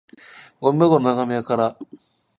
[0.59, 1.85] ゴミ箱の中身は空だった